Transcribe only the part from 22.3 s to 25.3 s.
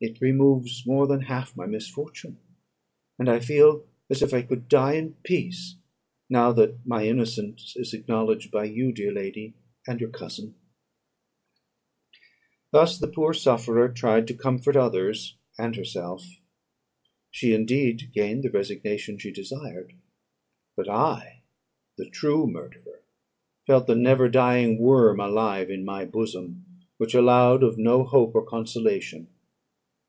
murderer, felt the never dying worm